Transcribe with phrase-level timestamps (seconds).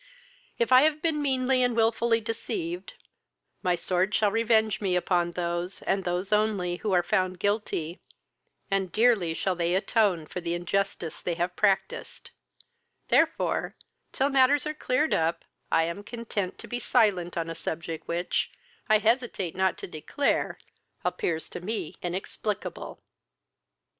[0.57, 2.95] If I have been meanly and wilfully deceived,
[3.61, 7.99] my sword shall revenge me upon those, and those only, who are found guilty,
[8.71, 12.31] and dearly shall they atone for the injustice they have practised;
[13.09, 13.75] therefore,
[14.11, 18.49] till matters are cleared up, I am content to be silent on a subject which,
[18.89, 20.57] I hesitate not to declare,
[21.05, 22.99] appears to me inexplicable."